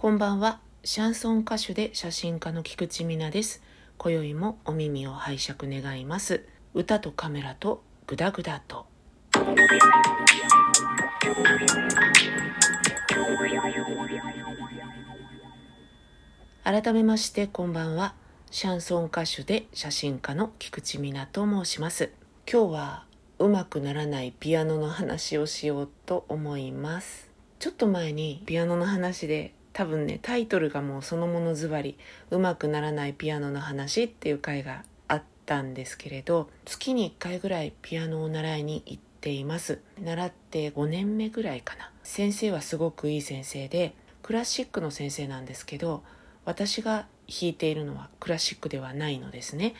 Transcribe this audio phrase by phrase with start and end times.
[0.00, 0.60] こんばんは。
[0.82, 3.62] シャンソン歌手で写真家の菊池美奈です。
[3.98, 6.46] 今宵もお耳を拝借願います。
[6.72, 8.86] 歌とカメラとグダグダと。
[16.64, 18.14] 改めましてこんばんは。
[18.50, 22.10] シャンソン歌手で写真家の菊池美奈と申します。
[22.50, 23.04] 今日は
[23.38, 27.28] うまくならないピアノの話をしようと思います。
[27.58, 31.96] ちょっと前にピアノの話で多分ねタイトルがもうそのものズバリ
[32.30, 39.80] 「うまくならないピアノの話」っていう回があったんですけれど月に1回ぐらいピアノを習いに行っています。
[40.00, 41.92] 習って5年目ぐらいかな。
[42.02, 46.02] 先生はすごくいい先生でクラシックの先生なんですけど
[46.44, 49.74] 私が弾いているのはクラシックではないのですね。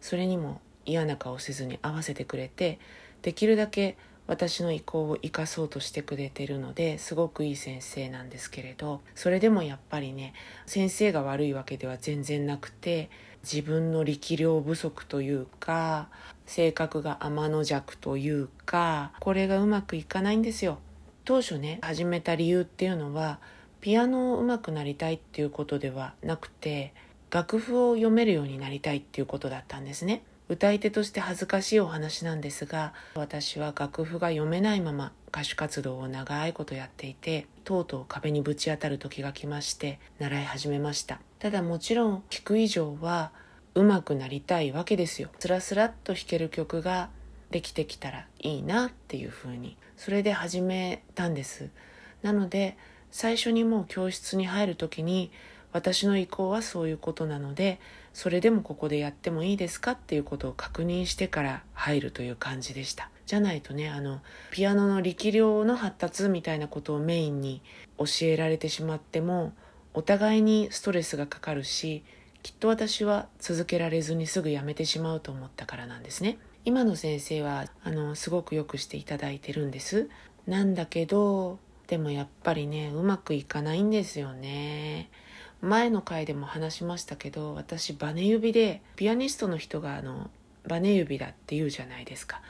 [0.00, 2.78] それにも嫌な顔せずに合わせてくれて
[3.22, 10.32] できるだけ私の意向を生かそうとしてくれてるのですごくいい先生なんですけれどそれでもやっぱりね
[10.66, 13.10] 先生が悪いわけでは全然なくて
[13.42, 16.08] 自分の力量不足というか
[16.46, 20.78] 性格が天の弱というかこれがうまくいかないんですよ。
[21.24, 23.38] 当初ね始めた理由っていうのは
[23.80, 26.94] ピアノを上手くなりたいっていうことではなくて
[27.30, 30.22] 楽譜を読めるようになりたいっていうことだったんですね。
[30.52, 41.20] 歌い手として恥ずかしいお話なんですが私は楽譜が読めないまま歌手活動を長いことやっていてとうとう壁にぶち当たる時が来まして習い始めました。
[41.38, 43.32] ただもちろん聴く以上は
[43.74, 45.30] 上手くなりたいわけですよ。
[45.38, 47.08] スラスラっと弾ける曲が
[47.50, 51.70] できてきたらいいなっていうふうにそれで始めたんです。
[52.20, 52.76] なので
[53.10, 55.30] 最初にもう教室に入る時に
[55.72, 57.80] 私の意向はそういうことなので
[58.12, 63.10] それでもここでやってもいいですかっていうことを確認してから入るという感じでした。
[63.26, 67.62] じゃないとねあのピアノの力量の発達みたいなことをメインに
[67.98, 69.52] 教えられてしまっても
[69.94, 72.02] お互いにストレスがかかるし
[72.42, 76.38] きっと私は続けられずにすぐやめてしまうと思ったからなんですね。
[76.64, 80.08] 今の先生はあのすごくよくしていただいてるんです。
[80.46, 85.08] なんだけどでもやっぱりねうまくいかないんですよね。
[85.62, 90.28] 前の回でも話しましたけど私バネ指でピアニストの人があの
[90.66, 92.42] バネ指だって言うじゃないですか。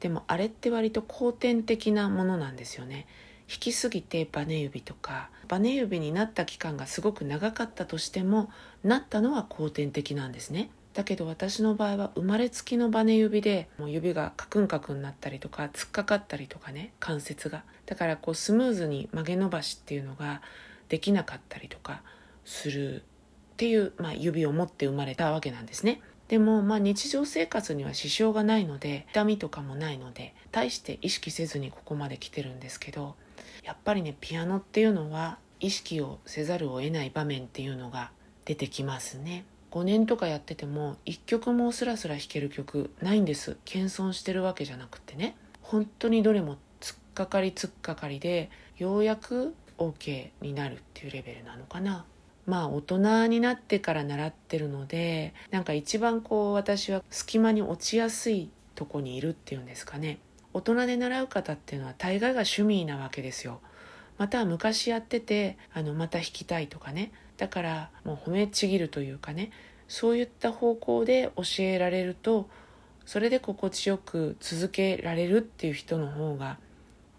[0.00, 3.06] でもあれって割と後天的なものなんですよね。
[3.48, 8.50] 弾きすぎてバネ指とかバネ指になった期間がすごく長かったとしても
[8.84, 10.70] なったのは後天的なんですね。
[10.92, 17.64] だけど私の場合は生まれつきのバネ指でもう指がカクンカクンになったりとか突っかかったりとかね関節が。
[17.86, 20.42] だからこうスムーズに曲げ伸ばしっていうのが
[20.90, 22.02] できなかったりとか
[22.48, 23.00] するっ
[23.58, 26.00] ていう、まあ、指を持って生まれたわけなんですね。
[26.28, 33.14] でも、まあ、日常生活には支障がないので痛みとかもないので大して意識せずにここまで来てるんですけど
[33.64, 38.10] やっぱりねピアノっていうのは意識をせざるを得ない場面っていうのが
[38.44, 39.44] 出てきますね。
[39.70, 43.56] 5年とかやってても1曲もスラスラ弾ける曲ないんです。
[43.64, 45.36] 謙遜してるわけじゃなくてね。
[45.62, 52.04] 本当にどれも突っかかり突っかかりでようやく OK になるっていうレベルなのかな。
[52.48, 60.18] まあ大人になってから習ってるのでなんか一番こう私は隙間に落ちやすいとこにいるっていうんですかね。
[60.54, 63.60] 大人で習う方っていうのは大概が趣味なわけですよ。
[64.16, 67.12] または昔やっててあのまた弾きたいとかね。
[67.36, 69.50] だからもう褒めちぎるというかね。
[69.86, 72.48] そういった方向で教えられると
[73.04, 76.58] それで心地よく続けられるっていう人の方が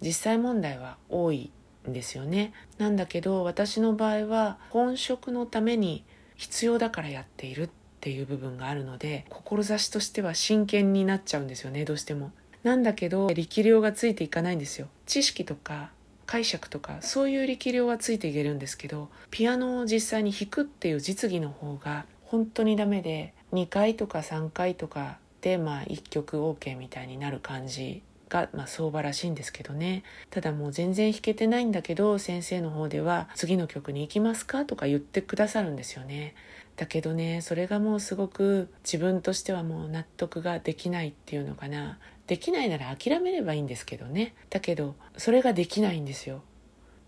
[0.02, 1.52] 実際問題は多い
[1.88, 2.54] んですよね。
[2.78, 6.04] なんだけど私の場合は本職のために
[6.36, 7.70] 必要だからやっているっ
[8.00, 12.32] ていう部分があるので志としては真剣になっちゃうんですよねどうしても。
[12.64, 14.88] なんだけど力量がついていかないんですよ。
[15.06, 15.92] 知識とか
[16.26, 30.04] 解釈とかそういう力量はついていけるんですけどピアノを実際に弾くっていう実技の方が本当にダメで2回とか3回とかでまあ1曲 OK みたいになる感じが、まあ、相場らしいんですけどね。
[30.30, 36.36] ただもう全然弾けてないんだけど先生の方では次の曲に行きますかとか言ってくださるんですよね。
[36.76, 42.00] だけどねそれがもうすごく自分としてはもう納得ができないっていうのかな。
[42.28, 44.36] できないなら諦めればいいんですけどね。
[44.50, 46.44] だけどそれができないんですよ。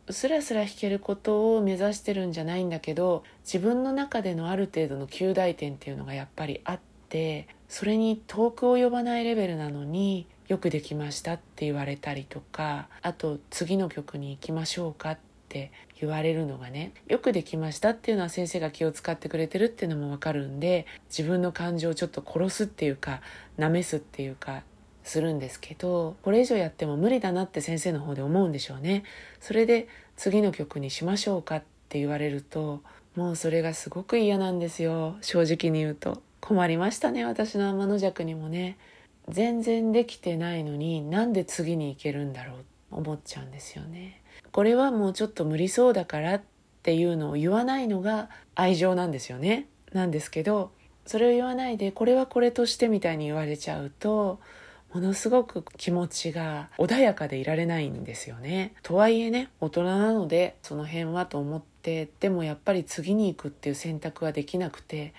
[0.09, 6.79] スラスラ弾けることを目指してるんじゃないんだけど自分の中でのある程度の及第点っていうのがやっぱりあっ
[7.09, 15.17] てそれに遠く及ばないレベルなのによくできましたって言われたりとかあと次の曲に行きましょうかっ
[15.49, 23.21] て言われるのがねよくできましたっていうのは先生が気を使ってくれてるっていうのもわかるんで自分の感情をちょっと殺すっていうか
[23.57, 24.63] なめすっていうか
[25.03, 29.03] するんですけどこれ以上やっても無理だなって先生の方で思うんでしょうね。
[29.39, 32.81] それで次の曲にしましょうかっって言われると
[33.17, 35.17] もうそれがすごく嫌なんですよ。
[35.19, 36.21] 正直に言うと。
[36.39, 38.77] 困りましたね私の天の弱にもね。
[39.31, 42.65] 全然できてないのになんで次に行けるんだろう？
[42.91, 44.21] 思っちゃうんですよね。
[44.51, 46.41] これはもうちょっと無理そうだからっ
[46.83, 49.67] ていうのを言わないのが愛情なんですよね。
[49.93, 50.71] なんですけど
[51.05, 54.39] それを言わないでこれはこれとしてみたいに言われちゃうと
[54.93, 58.73] ものすごく気持ちが穏やかでいられないんですよね。
[58.83, 65.13] とはいえね大人なのでその辺はと思ってでもやっぱり次に行くっていう選択はできなくて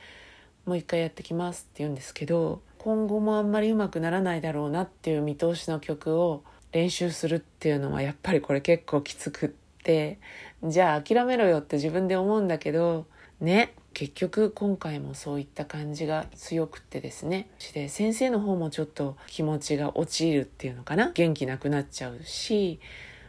[0.65, 6.43] もう一回やってきますって言うんですけど今後もあんまりうまくならないだろうなっていう見通しの曲を
[6.73, 9.49] 練習するっていうのはやっぱりこれ結構きつくっ
[9.83, 10.19] て
[10.65, 13.07] じゃあ諦めろよって自分で思うんだけど
[13.41, 17.51] ね結局今回もそういった感じが強くってですね。
[17.75, 21.11] で先生の方もちょっと気持ちが陥るっていうのかな。
[21.13, 22.81] 元気なくなっちゃうし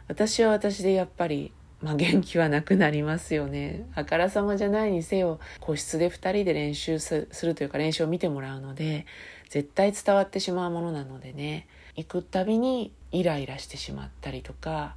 [0.08, 1.52] 私は私でやっぱり
[1.84, 9.04] まあ、元気はなくなりますよねあからさまじゃないにせよ個室で2人で練習するというか練習を見てもらうので
[9.50, 14.94] 絶対伝わってしまうものなのでね行くたびにイライラしてしまったりとか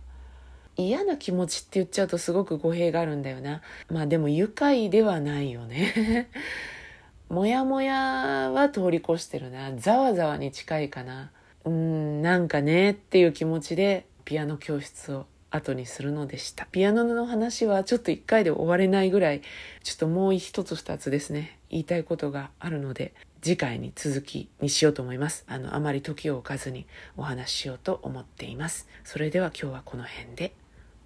[0.77, 3.61] 嫌な気持ちって言っちゃうとすごく語弊があるんだよな。
[3.89, 6.29] まあでも愉快ではないよね。
[7.29, 9.75] もやもやは通り越してるな。
[9.75, 11.31] ざわざわに近いかな。
[11.65, 16.65] うん、なんかねっていう気持ちでピアノ教室を後にするのでした。
[16.65, 19.41] ピアノの話はちょっと一回で終われないぐらい、
[19.83, 25.45] ちょっともう一つ二つですね、言いたいことがあるので、次回に続きにしようと思います。
[25.47, 26.85] あの、あまり時を置かずに
[27.15, 28.87] お話ししようと思っています。
[29.03, 30.53] それでは今日はこの辺で。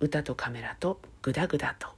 [0.02, 1.90] 歌とカメラとグダグダと。